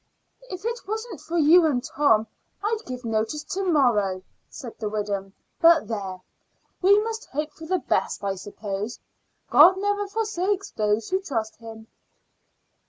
"If 0.49 0.65
it 0.65 0.87
wasn't 0.87 1.21
for 1.21 1.37
you 1.37 1.63
and 1.67 1.83
Tom 1.83 2.25
I'd 2.63 2.79
give 2.87 3.05
notice 3.05 3.43
to 3.43 3.63
morrow," 3.63 4.23
said 4.49 4.79
the 4.79 4.89
widow. 4.89 5.31
"But 5.61 5.87
there! 5.87 6.21
we 6.81 6.99
must 7.03 7.27
hope 7.29 7.51
for 7.53 7.67
the 7.67 7.77
best, 7.77 8.23
I 8.23 8.33
suppose. 8.33 8.99
God 9.51 9.77
never 9.77 10.07
forsakes 10.07 10.71
those 10.71 11.11
who 11.11 11.21
trust 11.21 11.57
Him." 11.57 11.85